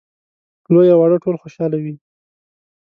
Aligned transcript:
لوی 0.73 0.87
او 0.93 0.99
واړه 0.99 1.17
ټول 1.23 1.35
خوشاله 1.41 1.77
وي. 1.83 1.95